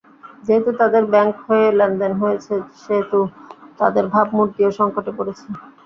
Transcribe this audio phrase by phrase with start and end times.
[0.43, 2.53] যেহেতু তাদের ব্যাংক হয়ে লেনদেন হয়েছে,
[2.77, 3.19] সেহেতু
[3.79, 5.45] তাদের ভাবমূর্তিও সংকটে পড়েছে।